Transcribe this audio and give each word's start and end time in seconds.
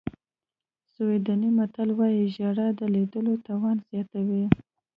سویډني 0.93 1.49
متل 1.57 1.89
وایي 1.99 2.23
ژړا 2.35 2.67
د 2.79 2.81
لیدلو 2.95 3.33
توان 3.47 3.77
زیاتوي. 3.89 4.45